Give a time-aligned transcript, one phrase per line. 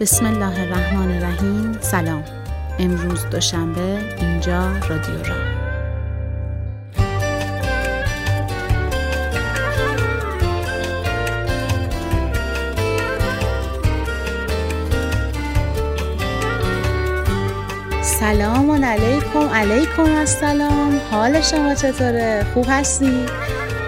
[0.00, 1.78] بسم الله الرحمن الرحیم.
[1.80, 2.24] سلام.
[2.78, 5.36] امروز دوشنبه اینجا رادیو را.
[18.02, 19.48] سلام علیکم.
[19.54, 21.00] علیکم السلام.
[21.10, 23.26] حال شما چطوره؟ خوب هستی؟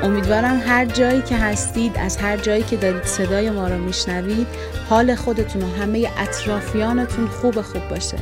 [0.03, 4.47] امیدوارم هر جایی که هستید از هر جایی که دارید صدای ما رو میشنوید
[4.89, 8.17] حال خودتون و همه اطرافیانتون خوب خوب باشه.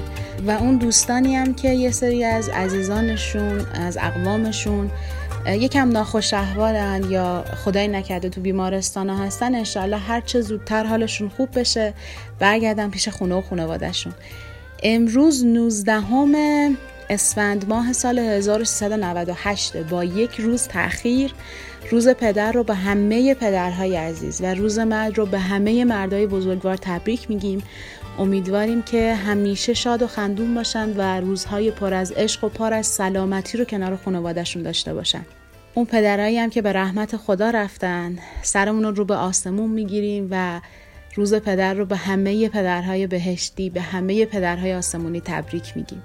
[0.47, 4.91] و اون دوستانی هم که یه سری از عزیزانشون از اقوامشون
[5.47, 11.59] یکم ناخوش احوالن یا خدای نکرده تو بیمارستان هستن انشاءالله هر چه زودتر حالشون خوب
[11.59, 11.95] بشه
[12.39, 14.13] برگردن پیش خونه و خانوادهشون.
[14.83, 16.77] امروز 19 همه
[17.11, 21.35] اسفند ماه سال 1398 با یک روز تاخیر
[21.91, 26.77] روز پدر رو به همه پدرهای عزیز و روز مرد رو به همه مردای بزرگوار
[26.77, 27.63] تبریک میگیم.
[28.19, 32.87] امیدواریم که همیشه شاد و خندون باشند و روزهای پر از عشق و پر از
[32.87, 35.27] سلامتی رو کنار خانوادهشون داشته باشن.
[35.75, 40.61] اون پدرهایی هم که به رحمت خدا رفتن سرمون رو به آسمون می‌گیریم و
[41.15, 46.03] روز پدر رو به همه پدرهای بهشتی به همه پدرهای آسمونی تبریک میگیم.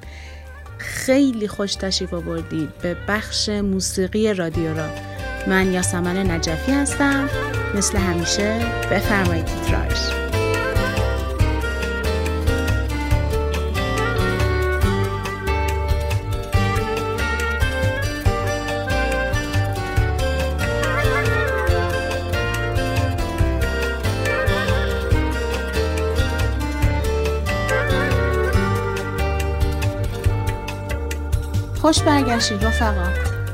[0.82, 4.90] خیلی خوش تشریف آوردید به بخش موسیقی رادیو را.
[5.48, 7.30] من یاسمن نجفی هستم.
[7.76, 8.60] مثل همیشه
[8.92, 10.31] بفرمایید تیتراژ
[31.92, 33.08] خوش برگشتید رفقا.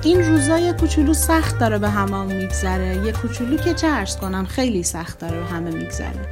[0.04, 3.06] این روزا یه کوچولو سخت داره به همه میگذره.
[3.06, 6.28] یه کوچولو که چه ارز کنم خیلی سخت داره به همه میگذره.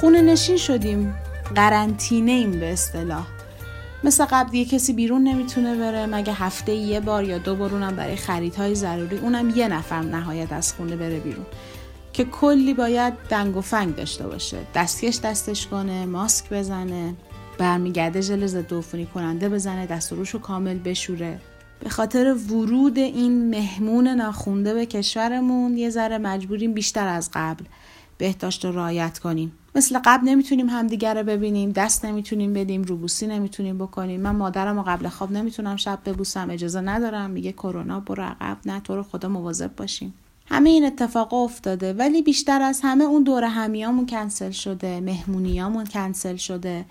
[0.00, 1.14] خونه نشین شدیم
[1.54, 3.26] قرنطینه ایم به اصطلاح.
[4.04, 7.96] مثل قبل یه کسی بیرون نمی‌تونه بره مگه هفته یه بار یا دو بار اونم
[7.96, 11.46] برای خریدهای ضروری اونم یه نفر نهایت از خونه بره بیرون.
[12.12, 14.58] که کلی باید دنگ و فنگ داشته باشه.
[14.74, 17.14] دستکش دستش کنه ماسک بزنه.
[17.58, 21.40] برمیگرده ژل ضد عفونی کننده بزنه دست و روشو کامل بشوره.
[21.80, 27.64] به خاطر ورود این مهمون ناخونده به کشورمون یه ذره مجبوریم بیشتر از قبل
[28.18, 29.52] بهداشت رو رعایت کنیم.
[29.74, 34.20] مثل قبل نمی‌تونیم همدیگه رو ببینیم دست نمی‌تونیم بدیم روبوسی نمی‌تونیم بکنیم.
[34.20, 37.30] من مادرم و قبل خواب نمی‌تونم شب ببوسم اجازه ندارم.
[37.30, 40.14] میگه کرونا برو عقب نه تو رو خدا مواظب باشیم.
[40.46, 46.36] همه این اتفاق افتاده ولی بیشتر از همه اون دور همیامون کنسل شده مهمونیامون کنسل
[46.36, 46.84] شده.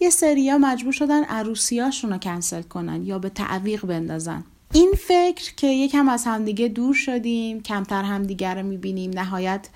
[0.00, 4.44] یه سریا مجبور شدن عروسیاشون رو کنسل کنن یا به تعویق بندازن.
[4.72, 9.68] این فکر که یکم از همدیگه دور شدیم کمتر همدیگه رو می‌بینیم نهایت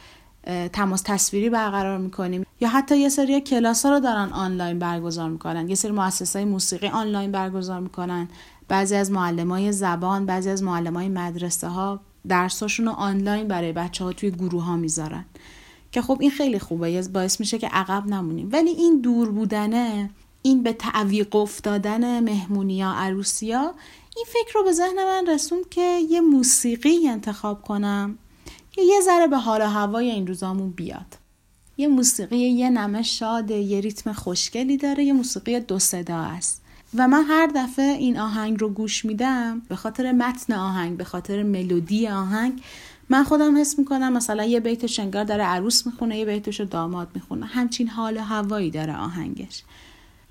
[0.72, 2.46] تماس تصویری برقرار می‌کنیم.
[2.60, 5.68] یا حتی یه سری کلاس ها رو دارن آنلاین برگزار می‌کنن.
[5.68, 8.28] یه سری مؤسسه موسیقی آنلاین برگزار می‌کنن.
[8.68, 13.72] بعضی از معلم های زبان بعضی از معلم های مدرسه ها درساشون رو آنلاین برای
[13.72, 15.24] بچه ها توی گروه ها می‌ذارن.
[15.92, 18.48] که خب این خیلی خوبه باعث میشه که عقب نمونیم.
[18.52, 20.10] ولی این دور بودنه
[20.42, 23.74] این به تعویق افتادن مهمونیا عروسیا
[24.16, 28.18] این فکر رو به ذهن من رسوند که یه موسیقی انتخاب کنم
[28.72, 31.18] که یه ذره به حال و هوای این روزامون بیاد.
[31.76, 36.62] یه موسیقی یه نمه شاده یه ریتم خوشگلی داره یه موسیقی دو صدا است.
[36.94, 41.42] و من هر دفعه این آهنگ رو گوش میدم به خاطر متن آهنگ به خاطر
[41.42, 42.62] ملودی آهنگ
[43.10, 47.08] من خودم حس می‌کنم مثلا یه بیت شنگار داره عروس می‌خونه یه بیتش رو داماد
[47.14, 47.46] می‌خونه.
[47.46, 49.62] همچین حال و هوایی داره آهنگش.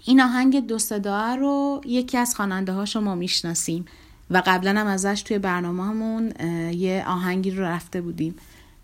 [0.06, 3.86] این آهنگ دو صداه رو یکی از خواننده ها شما می‌شناسیم
[4.32, 6.34] و قبلا هم ازش توی برنامهمون
[6.72, 8.36] یه آهنگی رو رفته بودیم.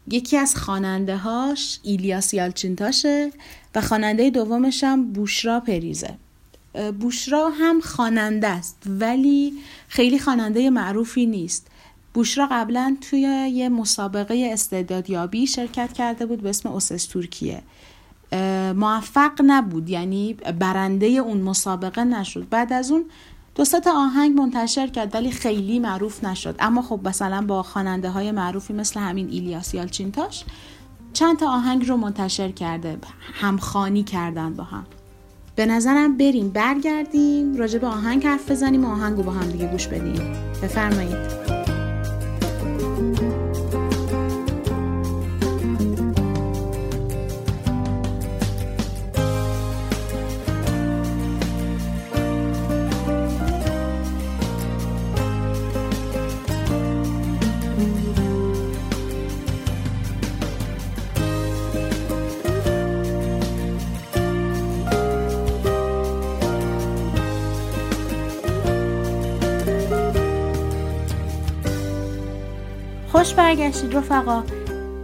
[0.08, 3.32] یکی از خواننده هاش ایلیاس یالچینتاشه
[3.76, 6.16] و خواننده دومش هم بوشرا پریزه.
[7.00, 9.54] بوشرا هم خواننده است ولی
[9.88, 11.68] خیلی خواننده معروفی نیست.
[12.14, 13.20] بوشرا قبلا توی
[13.54, 17.62] یه مسابقه استعدادیابی شرکت کرده بود به اسم اوسس ترکیه.
[18.76, 22.48] موفق نبود یعنی برنده اون مسابقه نشد.
[22.50, 23.06] بعد از اون
[23.56, 26.56] دو تا آهنگ منتشر کرد ولی خیلی معروف نشد.
[26.60, 30.44] اما خب مثلا با خواننده های معروفی مثل همین ایلیاس یالچینتاش
[31.14, 32.98] چند تا آهنگ رو منتشر کرده
[33.34, 34.86] همخانی کردن با هم.
[35.56, 39.68] به نظرم بریم برگردیم راجع به آهنگ حرف بزنیم و آهنگ رو با هم دیگه
[39.68, 40.34] گوش بدیم.
[40.64, 41.53] بفرمایید.
[73.24, 74.44] خوش برگشتید رفقا.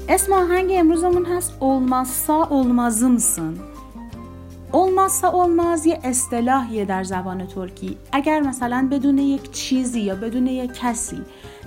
[0.09, 3.59] اسم آهنگ امروزمون هست اولمازسا اولمازımsın
[4.71, 7.97] اولمازسا اولماز یه اصطلاحیه در زبان ترکی.
[8.11, 11.21] اگر مثلا بدون یک چیزی یا بدون یک کسی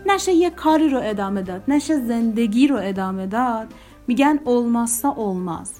[0.06, 3.74] نشه یه کاری رو ادامه داد نشه زندگی رو ادامه داد
[4.06, 5.72] میگن اولمازسا اولماز.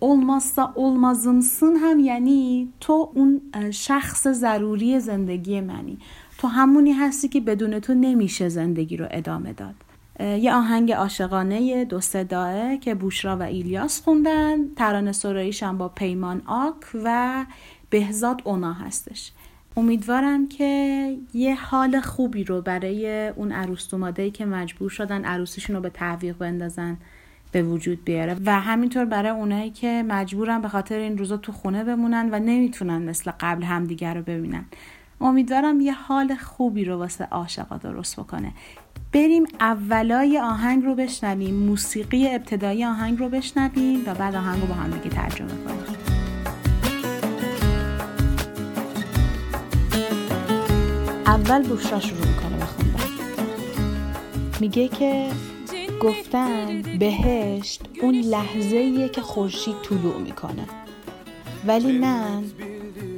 [0.00, 3.40] اولمازسا اولمازımsın هم یعنی تو اون
[3.70, 5.98] شخص ضروری زندگی منی.
[6.38, 9.89] تو همونی هستی که بدون تو نمیشه زندگی رو ادامه داد.
[10.20, 14.74] یه آهنگ عاشقانه دو صداه که بوشرا و ایلیاس خوندن.
[14.74, 16.74] ترانه سراییش با پیمان آک
[17.04, 17.44] و
[17.90, 19.32] بهزاد اونا هستش.
[19.76, 23.94] امیدوارم که یه حال خوبی رو برای اون عروس
[24.34, 26.96] که مجبور شدن عروسیشون رو به تعویق بندازن
[27.52, 28.36] به وجود بیاره.
[28.46, 33.02] و همینطور برای اونایی که مجبورن به خاطر این روزا تو خونه بمونن و نمی‌تونن
[33.02, 34.64] مثل قبل همدیگر رو ببینن.
[35.20, 38.52] امیدوارم یه حال خوبی رو واسه عاشقا درست بکنه.
[39.12, 41.54] بریم اولای آهنگ رو بشنویم.
[41.54, 45.96] موسیقی ابتدایی آهنگ رو بشنویم و بعد آهنگ رو با هم دیگه ترجمه کنیم.
[51.26, 53.04] اول بوشرا شروع می‌کنه بخوندن
[54.60, 55.28] میگه که
[56.02, 60.64] گفتن بهشت اون لحظه که خورشید طلوع می‌کنه.
[61.66, 62.44] ولی من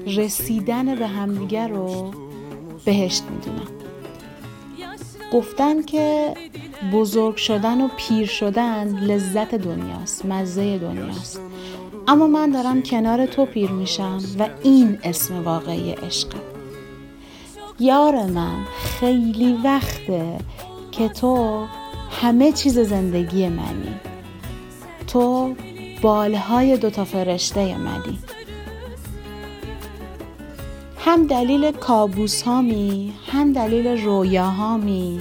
[0.06, 2.14] رسیدن به همدیگه رو
[2.84, 3.81] بهشت می‌دونم
[5.32, 6.34] گفتن که
[6.92, 11.40] بزرگ شدن و پیر شدن لذت دنیاست مزه دنیاست.
[12.08, 16.38] اما من دارم کنار تو پیر میشم و این اسم واقعی عشقه.
[17.80, 18.64] یار من
[19.00, 20.38] خیلی وقته
[20.92, 21.64] که تو
[22.10, 23.94] همه چیز زندگی منی.
[25.06, 25.54] تو
[26.02, 28.18] بالهای دوتا فرشته منی.
[31.04, 35.20] هم دلیل کابوس هامی هم دلیل رویاهامی.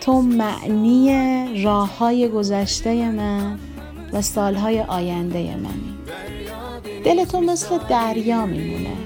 [0.00, 3.58] تو معنی راه های گذشته من
[4.12, 5.96] و سالهای آینده منی
[7.04, 8.96] دل تو مثل دریا میمونه.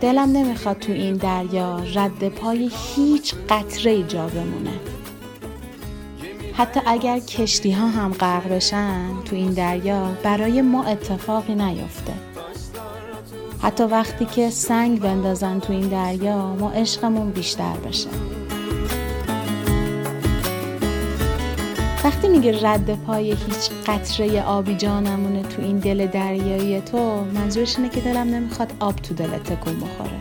[0.00, 4.80] دلم نمی‌خواد تو این دریا رد پای هیچ قطره جا بمونه.
[6.56, 12.12] حتی اگر کشتی ها هم غرق بشن تو این دریا برای ما اتفاقی نیفته.
[13.62, 18.08] حتی وقتی که سنگ بندازن تو این دریا ما عشقمون بیشتر بشه.
[22.04, 27.88] وقتی میگه رد پای هیچ قطره آبی جانمونه تو این دل دریایی تو منظورش اینه
[27.88, 30.20] که دلم نمی‌خواد آب تو دل تکون بخوره.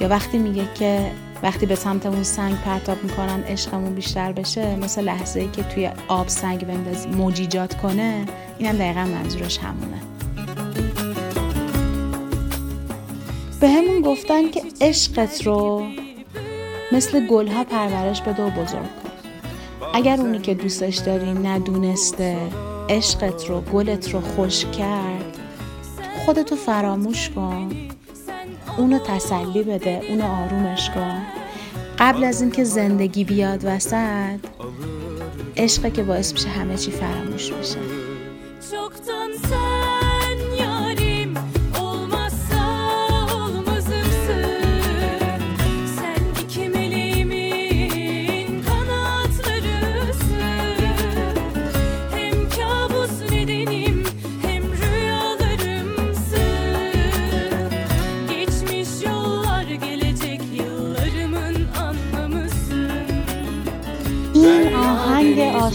[0.00, 1.10] یا وقتی میگه که
[1.42, 5.90] وقتی به سمت اون سنگ پرتاب می‌کنن عشقمون بیشتر بشه مثل لحظه ای که توی
[6.08, 8.26] آب سنگ بنداز موجیجات کنه
[8.58, 10.00] اینم دقیقا منظورش همونه.
[13.60, 15.86] به همون گفتن که عشقت رو
[16.92, 19.10] مثل گلها پرورش بده و بزرگ کن.
[19.94, 22.36] اگر اونی که دوستش داری ندونسته
[22.88, 25.38] عشقت رو گلت رو خوش کرد
[26.24, 27.68] خودتو فراموش کن.
[28.78, 31.22] اونو تسلی بده اونو آرومش کن.
[31.98, 34.40] قبل از اینکه زندگی بیاد وسط
[35.56, 38.03] عشقه که باعث میشه همه چی فراموش بشه.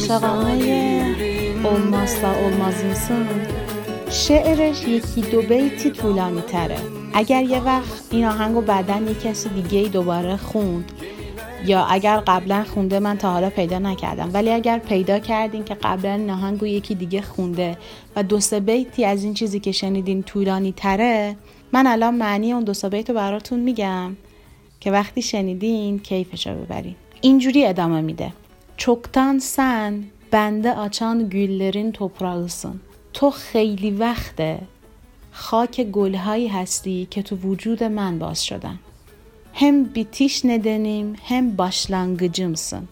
[0.09, 1.15] عاشقانه
[1.63, 3.27] اولماستا اولمازینسون
[4.11, 6.77] شعرش یکی دو بیتی طولانی تره.
[7.13, 10.91] اگر یه وقت این آهنگ رو بعدا یه کسی دیگه دوباره خوند
[11.65, 16.11] یا اگر قبلا خونده من تا حالا پیدا نکردم ولی اگر پیدا کردین که قبلا
[16.11, 17.77] این آهنگ یکی دیگه خونده
[18.15, 21.35] و دو سه بیتی از این چیزی که شنیدین طولانی تره
[21.71, 24.15] من الان معنی اون دو سه بیت رو براتون میگم
[24.79, 26.95] که وقتی شنیدین کیفش رو ببرین.
[27.21, 28.33] اینجوری ادامه میده.
[28.79, 32.81] Çoktan sen bende açan güllerin toprağısın.
[33.13, 34.59] تو خیلی وقته
[35.31, 38.79] خاک گلهایی هستی که تو وجود من باز شدن
[39.53, 42.87] هم بیتیش ندنیم هم başlangıcımsın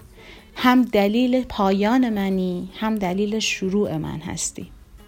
[0.55, 4.65] هم دلیل پایان منی هم دلیل شروع من هستی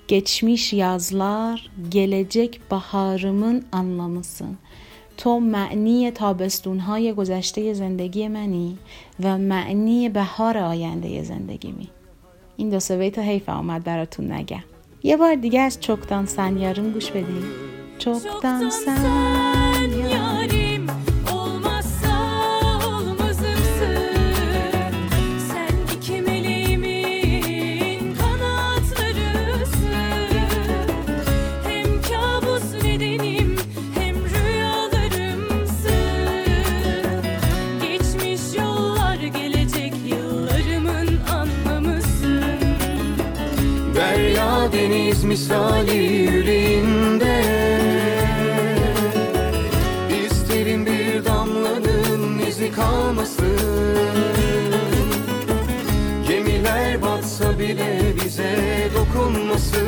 [0.07, 4.57] geçmiş yazlar gelecek baharımın anlamısın
[5.19, 8.77] تو معنی تابستونهای گذشته زندگی منی
[9.23, 11.89] و معنی بهار آینده زندگی می.
[12.57, 14.63] این دو سه بیت حیف آمد براتون نگم
[15.03, 17.43] یه بار دیگه از چکتان سن گوش بدیم
[17.97, 19.48] چکتان سن
[45.87, 47.43] yüreğinde.
[50.25, 53.59] İsterim bir damlanın izi kalmasın.
[56.27, 58.57] Gemiler batsa bile bize
[58.95, 59.87] dokunmasın.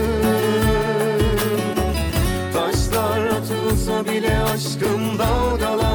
[2.54, 5.91] Taşlar atılsa bile aşkım dalgalansın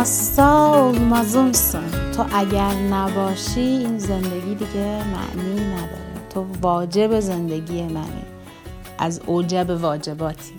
[0.00, 1.84] olmazsa olmazımsın
[2.16, 6.12] تو اگر نباشی این زندگی دیگه معنی نداره.
[6.30, 8.24] تو واجب زندگی منی.
[8.98, 10.54] از اوجب واجباتی.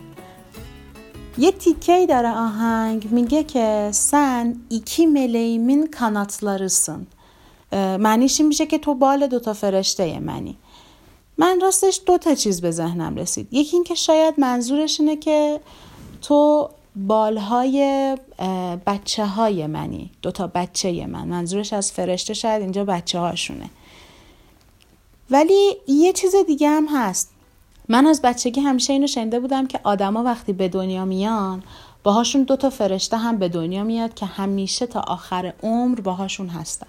[1.38, 7.08] یه تیکه داره آهنگ میگه که سن ایکی ملیمین kanatlarısın
[8.00, 10.58] معنیش این میشه که تو بال دوتا فرشته منی.
[11.38, 13.48] من راستش دو تا چیز به ذهنم رسید.
[13.52, 15.60] یکی اینکه شاید منظورش اینه که
[16.22, 18.18] تو بالهای
[18.86, 20.12] بچه های منی.
[20.22, 21.28] دوتا بچه من.
[21.28, 23.70] منظورش از فرشته شاید اینجا بچه هاشونه
[25.32, 27.32] ولی یه چیز دیگه هم هست.
[27.90, 31.64] من از بچگی همیشه اینو شنیده بودم که آدما وقتی به دنیا میان
[32.04, 36.88] باهاشون دوتا فرشته هم به دنیا میاد که همیشه تا آخر عمر باهاشون هستن.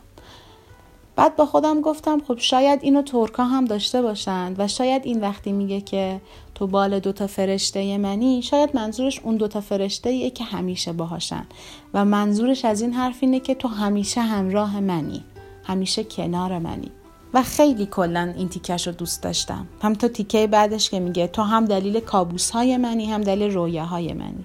[1.16, 5.52] بعد با خودم گفتم خب شاید اینو ترکا هم داشته باشند و شاید این وقتی
[5.52, 6.20] میگه که
[6.54, 11.46] تو بال دوتا فرشته منی شاید منظورش اون دوتا فرشته ایه که همیشه باهاشن.
[11.94, 15.24] و منظورش از این حرف اینه که تو همیشه همراه منی
[15.64, 16.90] همیشه کنار منی.
[17.34, 19.66] و خیلی کلا این تیکش رو دوست داشتم.
[19.82, 24.12] هم تا تیکه بعدش که میگه تو هم دلیل کابوس های منی هم دلیل رویاهای
[24.12, 24.44] منی.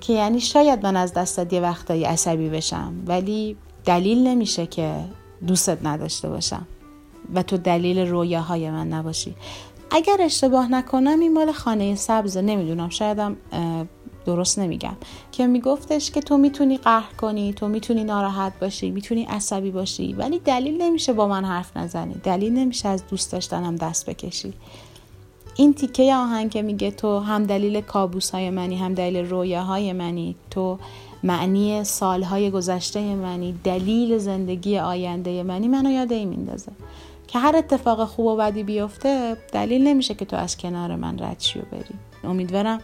[0.00, 5.04] که یعنی شاید من از دستت یه وقتایی عصبی بشم ولی دلیل نمیشه که
[5.46, 6.66] دوستت نداشته باشم.
[7.34, 9.34] و تو دلیل رویاهای من نباشی.
[9.90, 13.36] اگر اشتباه نکنم این مال خانه سبز نمی‌دونم شایدم
[14.26, 14.96] درست نمیگم.
[15.32, 20.38] که میگفتش که تو می‌تونی قهر کنی تو می‌تونی ناراحت باشی می‌تونی عصبی باشی ولی
[20.38, 22.14] دلیل نمیشه با من حرف نزنی.
[22.14, 24.52] دلیل نمیشه از دوست داشتنم دست بکشی.
[25.56, 30.36] این تیکه آهنگ که میگه تو هم دلیل کابوس های منی هم دلیل رویاهای منی
[30.50, 30.78] تو
[31.22, 36.72] معنی سالهای گذشته منی دلیل زندگی آینده منی منو یاد این میندازه.
[37.28, 41.40] که هر اتفاق خوب و بدی بیفته دلیل نمیشه که تو از کنار من رد
[41.40, 41.94] شی و بری.
[42.24, 42.80] امیدوارم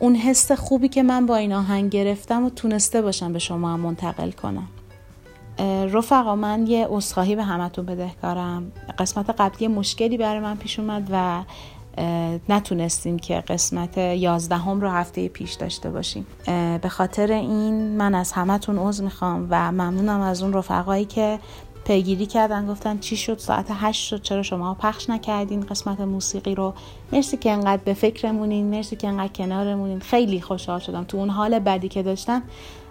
[0.00, 3.80] اون حس خوبی که من با این آهنگ گرفتم و تونسته باشم به شما هم
[3.80, 4.68] منتقل کنم.
[5.92, 8.72] رفقا من یه اصخاهی به همتون بدهکارم.
[8.98, 11.42] قسمت قبلی مشکلی برای من پیش اومد و
[12.48, 16.26] نتونستیم که قسمت یازدهم رو هفته پیش داشته باشیم.
[16.82, 21.38] به خاطر این من از همتون عضو می‌خوام و ممنونم از اون رفقایی که
[21.84, 24.22] پیگیری کردن گفتن چی شد؟ ساعت هشت شد.
[24.22, 26.74] چرا شما پخش نکردین قسمت موسیقی رو؟
[27.12, 30.00] مرسی که انقدر به فکرمونین مرسی که انقدر کنارمونین.
[30.00, 31.04] خیلی خوشحال شدم.
[31.04, 32.42] تو اون حال بدی که داشتم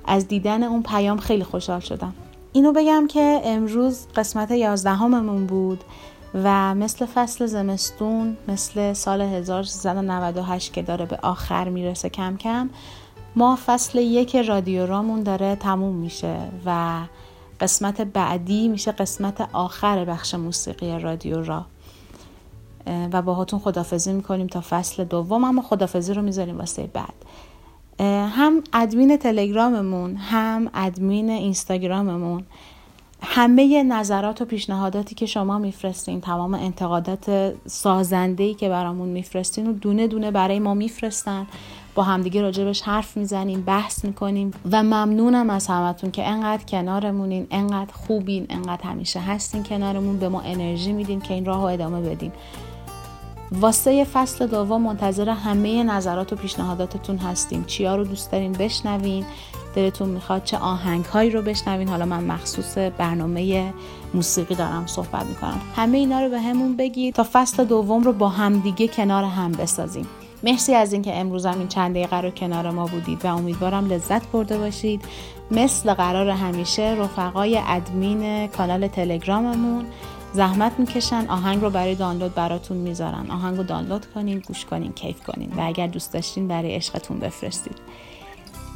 [0.06, 2.14] از دیدن اون پیام خیلی خوشحال شدم.
[2.54, 5.84] اینو بگم که امروز قسمت یازدهممون بود
[6.44, 12.70] و مثل فصل زمستون مثل سال 1398 که داره به آخر می‌رسه کم کم
[13.36, 17.00] ما فصل یک رادیو رامون داره تموم میشه و
[17.62, 21.66] قسمت بعدی میشه قسمت آخر بخش موسیقی رادیو را.
[22.88, 27.14] و باهاتون خدافزی می‌کنیم تا فصل دوم اما خدافزی رو می‌ذاریم واسه بعد.
[28.30, 32.44] هم ادمین تلگراممون هم ادمین اینستاگراممون.
[33.24, 40.08] همه نظرات و پیشنهاداتی که شما میفرستین تمام انتقادات سازنده که برامون میفرستین و دونه
[40.08, 41.48] دونه برای ما میفرستن.
[41.96, 47.94] با همدیگه راجبش حرف می‌زنیم بحث می‌کنیم و ممنونم از همتون که انقدر کنارمونین انقدر
[47.94, 50.18] خوبین انقدر همیشه هستین کنارمون.
[50.18, 52.32] به ما انرژی میدین که این راه ادامه بدیم
[53.52, 57.64] واسه فصل دوم منتظر همه نظرات و پیشنهاداتتون هستیم.
[57.64, 59.26] چیا رو دوست دارین بشنوین؟
[59.76, 63.74] دلتون می‌خواد چه آهنگ هایی رو بشنوین؟ حالا من مخصوص برنامه
[64.14, 65.62] موسیقی دارم صحبت می‌کنم.
[65.76, 70.08] همه اینا رو به همون بگید تا فصل دوم رو با همدیگه کنار هم بسازیم.
[70.44, 74.28] مرسی از اینکه امروز هم این چند دقیقه رو کنار ما بودید و امیدوارم لذت
[74.28, 75.02] برده باشید.
[75.52, 79.86] مثل قرار همیشه رفقای ادمین کانال تلگراممون
[80.34, 81.26] زحمت می‌کشن.
[81.28, 83.32] آهنگ رو برای دانلود براتون می‌ذارن.
[83.32, 87.78] آهنگ رو دانلود کنین گوش کنین کیف کنین و اگر دوست داشتین برای عشقتون بفرستید.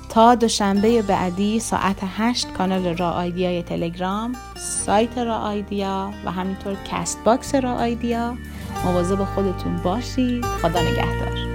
[0.09, 7.23] تا دوشنبه بعدی ساعت هشت کانال را آیدیای تلگرام سایت را آیدیا و همینطور کست
[7.23, 8.35] باکس را آیدیا.
[8.85, 11.54] مواظب خودتون باشید خدا نگهدار.